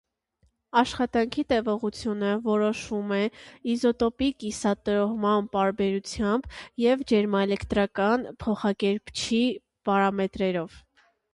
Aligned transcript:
Աշխատանքի 0.81 1.43
տևողությունը 1.51 2.29
որոշվում 2.45 3.11
է 3.17 3.19
իզոտոպի 3.75 4.29
կիսատրոհման 4.43 5.49
պարբերությամբ 5.57 6.49
և 6.87 7.05
ջերմաէլեկտրական 7.13 8.25
փոխակերպչի 8.45 9.43
պարամետրերով։ 9.91 10.79